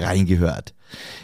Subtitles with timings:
[0.00, 0.74] Reingehört.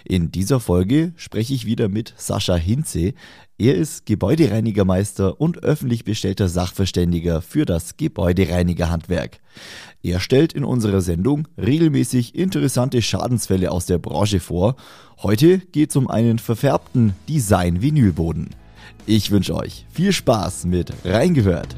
[0.05, 3.15] In dieser Folge spreche ich wieder mit Sascha Hinze.
[3.59, 9.39] Er ist Gebäudereinigermeister und öffentlich bestellter Sachverständiger für das Gebäudereinigerhandwerk.
[10.03, 14.77] Er stellt in unserer Sendung regelmäßig interessante Schadensfälle aus der Branche vor.
[15.23, 18.51] Heute geht es um einen verfärbten Design-Vinylboden.
[19.07, 21.77] Ich wünsche euch viel Spaß mit Reingehört.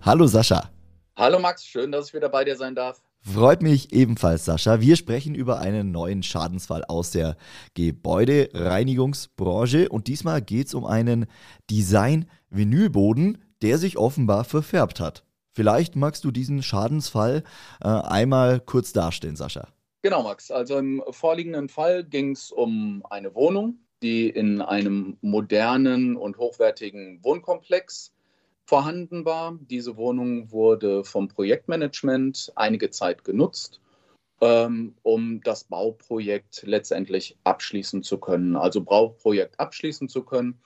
[0.00, 0.70] Hallo Sascha.
[1.18, 3.02] Hallo Max, schön, dass ich wieder bei dir sein darf.
[3.22, 4.80] Freut mich ebenfalls, Sascha.
[4.80, 7.36] Wir sprechen über einen neuen Schadensfall aus der
[7.74, 11.26] Gebäudereinigungsbranche und diesmal geht es um einen
[11.72, 15.24] Design-Vinylboden, der sich offenbar verfärbt hat.
[15.50, 17.42] Vielleicht magst du diesen Schadensfall
[17.82, 19.66] äh, einmal kurz darstellen, Sascha.
[20.02, 20.52] Genau, Max.
[20.52, 27.24] Also im vorliegenden Fall ging es um eine Wohnung, die in einem modernen und hochwertigen
[27.24, 28.12] Wohnkomplex
[28.68, 29.58] vorhanden war.
[29.70, 33.80] Diese Wohnung wurde vom Projektmanagement einige Zeit genutzt,
[34.42, 38.56] ähm, um das Bauprojekt letztendlich abschließen zu können.
[38.56, 40.60] Also Bauprojekt abschließen zu können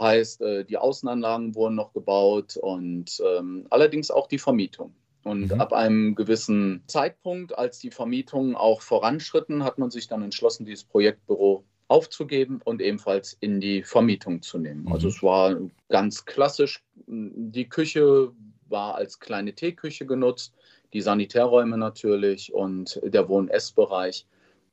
[0.00, 4.94] heißt, äh, die Außenanlagen wurden noch gebaut und ähm, allerdings auch die Vermietung.
[5.22, 5.60] Und mhm.
[5.60, 10.84] ab einem gewissen Zeitpunkt, als die Vermietungen auch voranschritten, hat man sich dann entschlossen, dieses
[10.84, 14.90] Projektbüro aufzugeben und ebenfalls in die Vermietung zu nehmen.
[14.90, 15.12] Also mhm.
[15.12, 15.56] es war
[15.90, 16.82] ganz klassisch.
[17.14, 18.32] Die Küche
[18.68, 20.54] war als kleine Teeküche genutzt,
[20.94, 24.26] die Sanitärräume natürlich und der Wohn-Ess-Bereich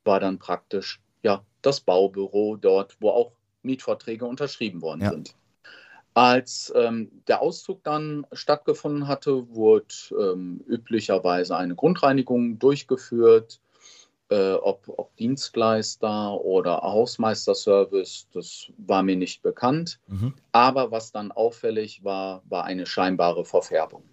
[0.05, 5.09] war dann praktisch ja das Baubüro dort, wo auch Mietverträge unterschrieben worden ja.
[5.09, 5.35] sind.
[6.13, 13.59] Als ähm, der Auszug dann stattgefunden hatte, wurde ähm, üblicherweise eine Grundreinigung durchgeführt
[14.29, 19.99] äh, ob, ob, Dienstleister oder Hausmeisterservice, das war mir nicht bekannt.
[20.07, 20.33] Mhm.
[20.51, 24.03] Aber was dann auffällig war, war eine scheinbare Verfärbung.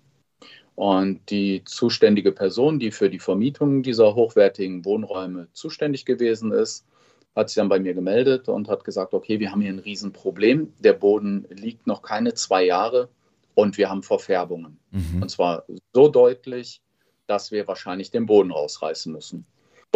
[0.75, 6.87] Und die zuständige Person, die für die Vermietung dieser hochwertigen Wohnräume zuständig gewesen ist,
[7.34, 10.72] hat sich dann bei mir gemeldet und hat gesagt, okay, wir haben hier ein Riesenproblem.
[10.78, 13.09] Der Boden liegt noch keine zwei Jahre
[13.54, 14.78] und wir haben Verfärbungen.
[14.91, 15.22] Mhm.
[15.22, 16.83] Und zwar so deutlich,
[17.27, 19.47] dass wir wahrscheinlich den Boden rausreißen müssen.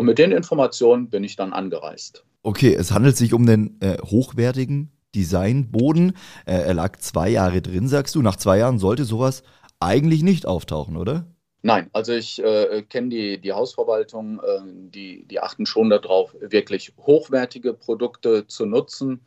[0.00, 2.25] Und mit den Informationen bin ich dann angereist.
[2.43, 6.16] Okay, es handelt sich um den äh, hochwertigen Designboden.
[6.47, 8.22] Äh, er lag zwei Jahre drin, sagst du.
[8.22, 9.43] Nach zwei Jahren sollte sowas
[9.78, 11.27] eigentlich nicht auftauchen, oder?
[11.61, 16.94] Nein, also ich äh, kenne die, die Hausverwaltung, äh, die, die achten schon darauf, wirklich
[16.97, 19.21] hochwertige Produkte zu nutzen.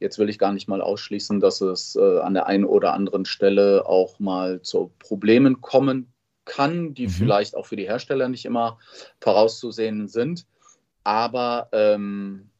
[0.00, 3.26] Jetzt will ich gar nicht mal ausschließen, dass es äh, an der einen oder anderen
[3.26, 6.10] Stelle auch mal zu Problemen kommen
[6.46, 7.10] kann, die mhm.
[7.10, 8.78] vielleicht auch für die Hersteller nicht immer
[9.20, 10.46] vorauszusehen sind.
[11.04, 12.50] Aber ähm,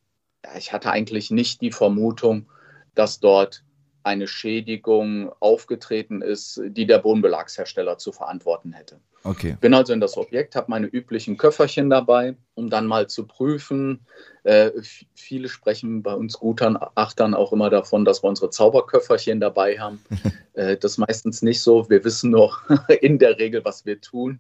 [0.59, 2.51] ich hatte eigentlich nicht die Vermutung,
[2.95, 3.65] dass dort
[4.07, 9.01] eine Schädigung aufgetreten ist, die der Bodenbelagshersteller zu verantworten hätte.
[9.25, 9.57] Okay.
[9.61, 14.07] Bin also in das Objekt, habe meine üblichen Köfferchen dabei, um dann mal zu prüfen.
[14.45, 14.71] Äh,
[15.17, 20.01] viele sprechen bei uns Gutachtern auch immer davon, dass wir unsere Zauberköfferchen dabei haben.
[20.53, 21.91] äh, das ist meistens nicht so.
[21.91, 22.57] Wir wissen nur
[23.01, 24.39] in der Regel, was wir tun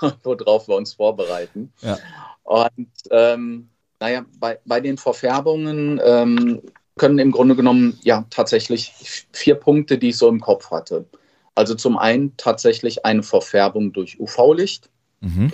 [0.00, 1.72] und worauf wir uns vorbereiten.
[1.82, 1.98] Ja.
[2.42, 3.68] Und ähm,
[4.00, 6.62] naja, bei, bei den Verfärbungen ähm,
[6.96, 8.92] können im Grunde genommen ja tatsächlich
[9.32, 11.06] vier Punkte, die ich so im Kopf hatte.
[11.54, 14.90] Also zum einen tatsächlich eine Verfärbung durch UV-Licht.
[15.20, 15.52] Mhm.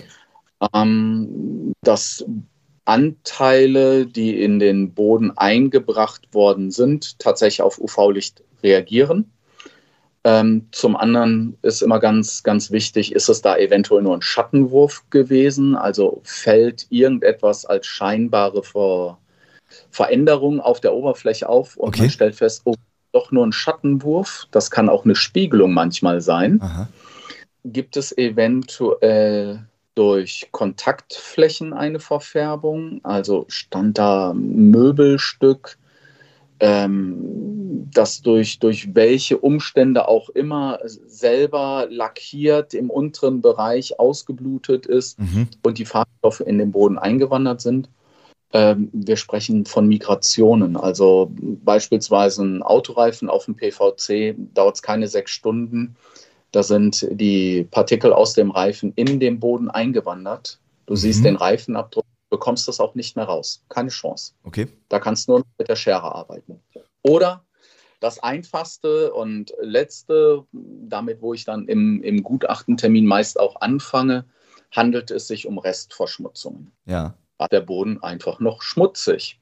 [0.75, 2.25] Ähm, dass
[2.85, 9.31] Anteile, die in den Boden eingebracht worden sind, tatsächlich auf UV-Licht reagieren.
[10.25, 15.05] Ähm, zum anderen ist immer ganz, ganz wichtig, ist es da eventuell nur ein Schattenwurf
[15.09, 15.77] gewesen?
[15.77, 19.19] Also fällt irgendetwas als scheinbare Ver
[19.91, 22.03] Veränderung auf der Oberfläche auf und okay.
[22.03, 22.75] man stellt fest, oh,
[23.13, 24.47] doch nur ein Schattenwurf.
[24.51, 26.61] Das kann auch eine Spiegelung manchmal sein.
[26.63, 26.89] Aha.
[27.65, 33.01] Gibt es eventuell durch Kontaktflächen eine Verfärbung?
[33.03, 35.77] Also stand da Möbelstück,
[36.61, 45.19] ähm, das durch, durch welche Umstände auch immer selber lackiert im unteren Bereich ausgeblutet ist
[45.19, 45.49] mhm.
[45.63, 47.89] und die Farbstoffe in den Boden eingewandert sind?
[48.53, 50.77] Ähm, wir sprechen von Migrationen.
[50.77, 55.97] Also beispielsweise ein Autoreifen auf dem PVC dauert es keine sechs Stunden.
[56.53, 60.59] Da sind die Partikel aus dem Reifen in den Boden eingewandert.
[60.87, 60.99] Du mhm.
[60.99, 63.63] siehst den Reifenabdruck, bekommst das auch nicht mehr raus.
[63.69, 64.33] Keine Chance.
[64.43, 64.67] Okay.
[64.89, 66.61] Da kannst du nur mit der Schere arbeiten.
[67.03, 67.45] Oder
[68.01, 74.25] das einfachste und letzte, damit wo ich dann im, im Gutachtentermin meist auch anfange,
[74.73, 76.73] handelt es sich um Restverschmutzungen.
[76.87, 77.15] Ja.
[77.41, 79.41] War der Boden einfach noch schmutzig.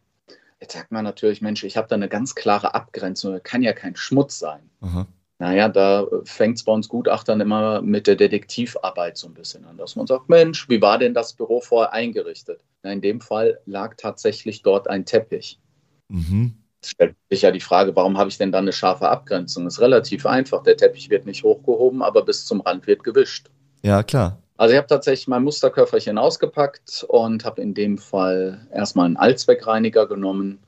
[0.61, 3.73] Jetzt sagt man natürlich, Mensch, ich habe da eine ganz klare Abgrenzung, das kann ja
[3.73, 4.71] kein Schmutz sein.
[4.83, 5.09] Aha.
[5.41, 9.79] Naja, da fängt es bei uns Gutachtern immer mit der Detektivarbeit so ein bisschen an,
[9.79, 12.61] dass man sagt, Mensch, wie war denn das Büro vorher eingerichtet?
[12.85, 15.59] Na, in dem Fall lag tatsächlich dort ein Teppich.
[16.07, 16.55] Mhm.
[16.81, 19.65] Es stellt sich ja die Frage, warum habe ich denn dann eine scharfe Abgrenzung?
[19.65, 20.63] Das ist relativ einfach.
[20.63, 23.51] Der Teppich wird nicht hochgehoben, aber bis zum Rand wird gewischt.
[23.83, 24.41] Ja, klar.
[24.59, 30.07] Also ich habe tatsächlich mein Musterköfferchen ausgepackt und habe in dem Fall erstmal einen Allzweckreiniger
[30.07, 30.59] genommen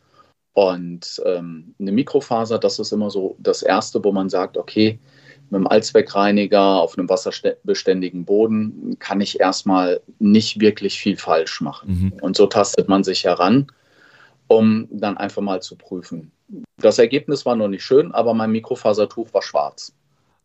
[0.55, 2.59] und ähm, eine Mikrofaser.
[2.59, 4.99] Das ist immer so das Erste, wo man sagt, okay,
[5.51, 12.13] mit einem Allzweckreiniger auf einem wasserbeständigen Boden kann ich erstmal nicht wirklich viel falsch machen.
[12.13, 12.13] Mhm.
[12.23, 13.67] Und so tastet man sich heran
[14.51, 16.33] um dann einfach mal zu prüfen.
[16.79, 19.95] Das Ergebnis war noch nicht schön, aber mein Mikrofasertuch war schwarz.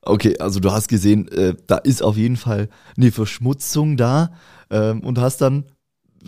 [0.06, 4.34] Okay, also du hast gesehen, äh, da ist auf jeden Fall eine Verschmutzung da
[4.70, 5.66] ähm, und hast dann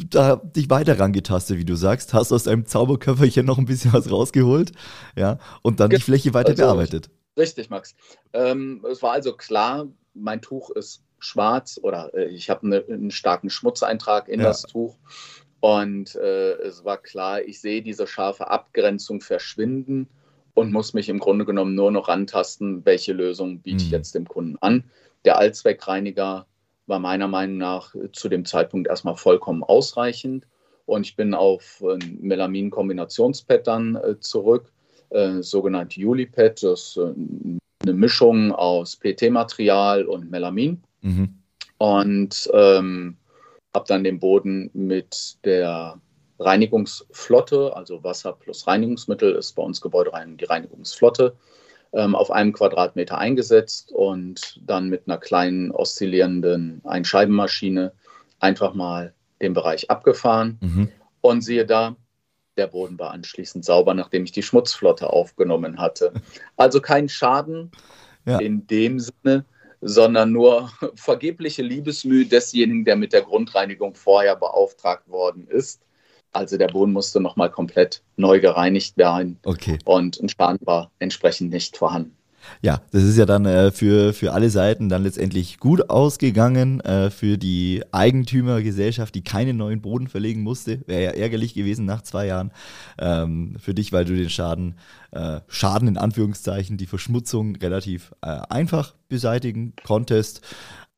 [0.09, 4.12] da dich weiter rangetastet, wie du sagst, hast aus deinem Zauberköfferchen noch ein bisschen was
[4.12, 4.71] rausgeholt,
[5.15, 7.09] ja, und dann die Fläche weiter also, bearbeitet.
[7.38, 7.95] Richtig, Max.
[8.33, 13.12] Ähm, es war also klar, mein Tuch ist schwarz oder äh, ich habe eine, einen
[13.12, 14.47] starken Schmutzeintrag in ja.
[14.47, 14.97] das Tuch.
[15.59, 20.07] Und äh, es war klar, ich sehe diese scharfe Abgrenzung verschwinden
[20.57, 23.94] und muss mich im Grunde genommen nur noch rantasten, welche Lösung biete ich mhm.
[23.94, 24.86] jetzt dem Kunden an.
[25.24, 26.48] Der Allzweckreiniger
[26.88, 30.48] war meiner Meinung nach zu dem Zeitpunkt erstmal vollkommen ausreichend.
[30.88, 34.71] Und ich bin auf ein Melamin-Kombinationspad dann äh, zurück,
[35.12, 36.63] äh, sogenannte Julipad.
[36.63, 37.13] Das ist äh,
[37.83, 40.81] eine Mischung aus PT-Material und Melamin.
[41.01, 41.36] Mhm.
[41.77, 43.15] Und ähm,
[43.75, 46.01] habe dann den Boden mit der
[46.39, 51.35] Reinigungsflotte, also Wasser plus Reinigungsmittel ist bei uns Gebäudereinigung die Reinigungsflotte,
[51.93, 57.93] ähm, auf einem Quadratmeter eingesetzt und dann mit einer kleinen oszillierenden Einscheibenmaschine
[58.39, 60.59] einfach mal den Bereich abgefahren.
[60.61, 60.89] Mhm.
[61.21, 61.95] Und siehe da,
[62.57, 66.13] der Boden war anschließend sauber, nachdem ich die Schmutzflotte aufgenommen hatte.
[66.57, 67.71] Also kein Schaden
[68.25, 68.39] ja.
[68.39, 69.45] in dem Sinne,
[69.81, 75.81] sondern nur vergebliche Liebesmühe desjenigen, der mit der Grundreinigung vorher beauftragt worden ist.
[76.33, 79.39] Also der Boden musste nochmal komplett neu gereinigt werden.
[79.44, 79.79] Okay.
[79.85, 82.18] Und ein Schaden war entsprechend nicht vorhanden.
[82.62, 86.79] Ja, das ist ja dann äh, für, für alle Seiten dann letztendlich gut ausgegangen.
[86.81, 92.01] Äh, für die Eigentümergesellschaft, die keinen neuen Boden verlegen musste, wäre ja ärgerlich gewesen nach
[92.01, 92.51] zwei Jahren.
[93.00, 94.75] Ähm, für dich, weil du den Schaden,
[95.12, 100.41] äh, Schaden in Anführungszeichen, die Verschmutzung relativ äh, einfach beseitigen konntest.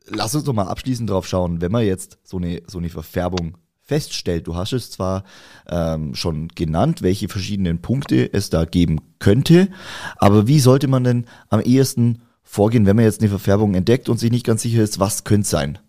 [0.07, 3.57] Lass uns doch mal abschließend drauf schauen, wenn man jetzt so eine, so eine Verfärbung
[3.89, 4.45] feststellt.
[4.45, 5.23] Du hast es zwar
[5.67, 9.69] ähm, schon genannt, welche verschiedenen Punkte es da geben könnte,
[10.17, 14.19] aber wie sollte man denn am ehesten vorgehen, wenn man jetzt eine Verfärbung entdeckt und
[14.19, 15.79] sich nicht ganz sicher ist, was könnte es sein?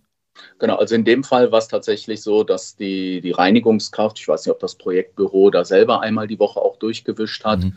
[0.58, 4.46] Genau, also in dem Fall war es tatsächlich so, dass die, die Reinigungskraft, ich weiß
[4.46, 7.76] nicht, ob das Projektbüro da selber einmal die Woche auch durchgewischt hat, mhm.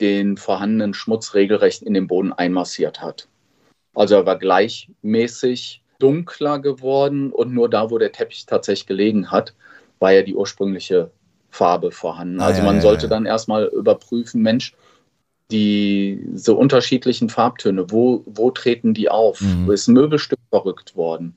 [0.00, 3.28] den vorhandenen Schmutz regelrecht in den Boden einmassiert hat.
[3.94, 9.54] Also er war gleichmäßig dunkler geworden und nur da, wo der Teppich tatsächlich gelegen hat,
[9.98, 11.10] war ja die ursprüngliche
[11.50, 12.40] Farbe vorhanden.
[12.40, 13.08] Ah, also man ja, sollte ja.
[13.08, 14.74] dann erstmal überprüfen, Mensch,
[15.50, 19.40] diese unterschiedlichen Farbtöne, wo, wo treten die auf?
[19.40, 19.66] Mhm.
[19.66, 21.36] Wo ist ein Möbelstück verrückt worden?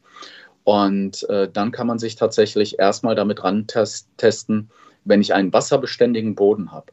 [0.64, 4.70] Und äh, dann kann man sich tatsächlich erstmal damit rantesten,
[5.04, 6.92] wenn ich einen wasserbeständigen Boden habe.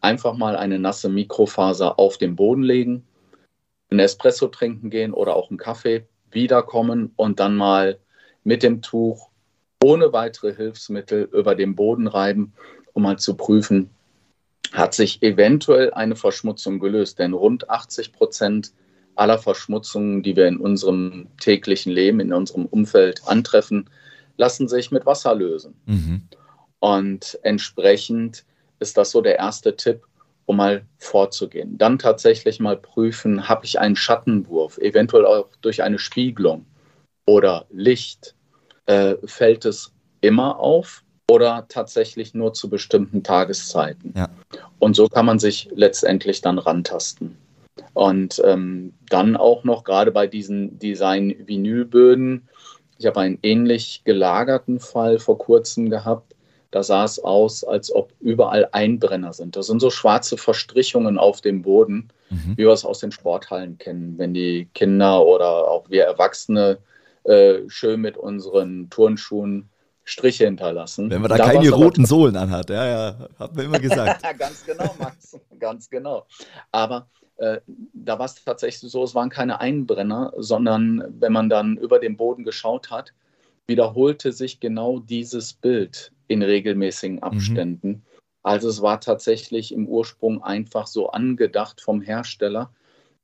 [0.00, 3.04] Einfach mal eine nasse Mikrofaser auf den Boden legen,
[3.90, 7.98] einen Espresso trinken gehen oder auch einen Kaffee, wiederkommen und dann mal
[8.44, 9.30] mit dem Tuch
[9.82, 12.52] ohne weitere Hilfsmittel über den Boden reiben,
[12.92, 13.90] um mal zu prüfen,
[14.72, 17.18] hat sich eventuell eine Verschmutzung gelöst.
[17.18, 18.72] Denn rund 80 Prozent
[19.16, 23.90] aller Verschmutzungen, die wir in unserem täglichen Leben, in unserem Umfeld antreffen,
[24.36, 25.74] lassen sich mit Wasser lösen.
[25.86, 26.22] Mhm.
[26.78, 28.44] Und entsprechend
[28.78, 30.02] ist das so der erste Tipp,
[30.46, 31.76] um mal vorzugehen.
[31.76, 36.64] Dann tatsächlich mal prüfen, habe ich einen Schattenwurf, eventuell auch durch eine Spiegelung
[37.26, 38.34] oder Licht.
[38.86, 44.14] Äh, fällt es immer auf oder tatsächlich nur zu bestimmten Tageszeiten?
[44.16, 44.28] Ja.
[44.78, 47.36] Und so kann man sich letztendlich dann rantasten.
[47.94, 52.48] Und ähm, dann auch noch gerade bei diesen Design-Vinylböden,
[52.98, 56.35] ich habe einen ähnlich gelagerten Fall vor kurzem gehabt
[56.76, 59.56] da sah es aus, als ob überall Einbrenner sind.
[59.56, 62.52] Das sind so schwarze Verstrichungen auf dem Boden, mhm.
[62.54, 66.76] wie wir es aus den Sporthallen kennen, wenn die Kinder oder auch wir Erwachsene
[67.24, 69.70] äh, schön mit unseren Turnschuhen
[70.04, 71.08] Striche hinterlassen.
[71.08, 74.22] Wenn man da, da keine roten Sohlen anhat, ja, ja, hat man immer gesagt.
[74.38, 76.26] ganz genau, Max, ganz genau.
[76.72, 77.06] Aber
[77.38, 77.60] äh,
[77.94, 82.18] da war es tatsächlich so, es waren keine Einbrenner, sondern wenn man dann über den
[82.18, 83.14] Boden geschaut hat,
[83.66, 87.22] wiederholte sich genau dieses Bild in regelmäßigen mhm.
[87.22, 87.88] Abständen.
[87.88, 88.02] Mhm.
[88.42, 92.72] Also es war tatsächlich im Ursprung einfach so angedacht vom Hersteller,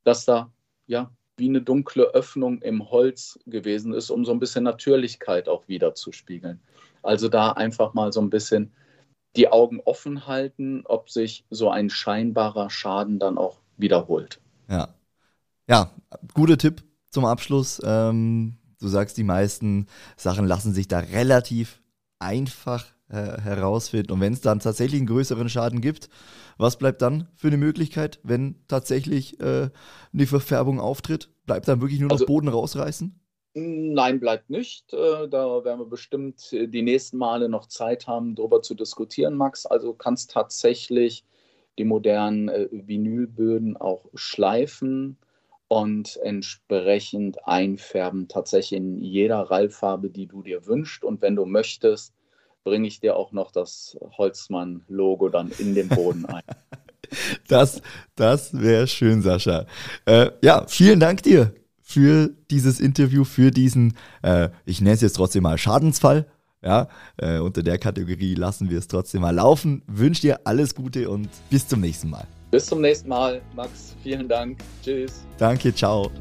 [0.03, 0.51] dass da
[0.85, 5.67] ja wie eine dunkle Öffnung im Holz gewesen ist, um so ein bisschen Natürlichkeit auch
[5.67, 6.59] wieder zu spiegeln.
[7.01, 8.71] Also da einfach mal so ein bisschen
[9.35, 14.39] die Augen offen halten, ob sich so ein scheinbarer Schaden dann auch wiederholt.
[14.69, 14.93] Ja,
[15.67, 15.91] ja,
[16.33, 17.81] guter Tipp zum Abschluss.
[17.83, 19.87] Ähm, du sagst, die meisten
[20.17, 21.81] Sachen lassen sich da relativ
[22.19, 24.11] einfach äh, herausfinden.
[24.11, 26.09] Und wenn es dann tatsächlich einen größeren Schaden gibt,
[26.57, 29.69] was bleibt dann für eine Möglichkeit, wenn tatsächlich äh,
[30.13, 31.29] eine Verfärbung auftritt?
[31.45, 33.19] Bleibt dann wirklich nur noch also, Boden rausreißen?
[33.55, 34.93] Nein, bleibt nicht.
[34.93, 39.65] Äh, da werden wir bestimmt die nächsten Male noch Zeit haben, darüber zu diskutieren, Max.
[39.65, 41.25] Also kannst tatsächlich
[41.77, 45.17] die modernen äh, Vinylböden auch schleifen
[45.73, 51.03] und entsprechend einfärben, tatsächlich in jeder Rallfarbe, die du dir wünschst.
[51.03, 52.13] Und wenn du möchtest,
[52.63, 56.43] bringe ich dir auch noch das Holzmann-Logo dann in den Boden ein.
[57.47, 57.81] das
[58.15, 59.65] das wäre schön, Sascha.
[60.05, 65.15] Äh, ja, vielen Dank dir für dieses Interview, für diesen, äh, ich nenne es jetzt
[65.15, 66.27] trotzdem mal Schadensfall.
[66.61, 66.87] Ja,
[67.17, 69.81] äh, unter der Kategorie lassen wir es trotzdem mal laufen.
[69.87, 72.27] Wünsche dir alles Gute und bis zum nächsten Mal.
[72.53, 73.95] Bis zum nächsten Mal, Max.
[74.03, 74.59] Vielen Dank.
[74.83, 75.25] Tschüss.
[75.39, 76.11] Danke, ciao.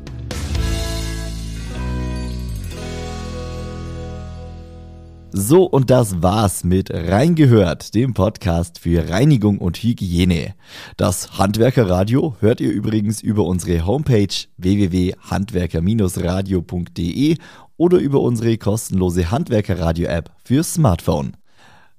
[5.30, 10.54] So, und das war's mit Reingehört, dem Podcast für Reinigung und Hygiene.
[10.96, 17.36] Das Handwerkerradio hört ihr übrigens über unsere Homepage www.handwerker-radio.de
[17.76, 21.36] oder über unsere kostenlose Handwerkerradio-App für Smartphone.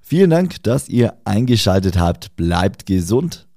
[0.00, 2.34] Vielen Dank, dass ihr eingeschaltet habt.
[2.34, 3.46] Bleibt gesund